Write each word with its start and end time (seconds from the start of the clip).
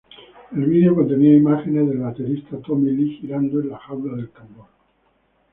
El 0.51 0.65
video 0.65 0.95
contenía 0.95 1.35
imágenes 1.37 1.87
del 1.87 1.99
baterista 1.99 2.57
Tommy 2.57 2.89
Lee 2.89 3.17
girando 3.21 3.59
en 3.61 3.69
la 3.69 3.77
jaula 3.77 4.15
del 4.15 4.31
tambor. 4.31 4.65